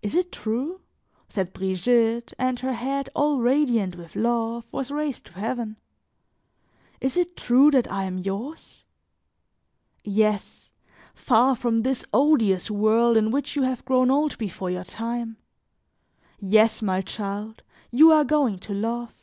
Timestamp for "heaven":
5.34-5.76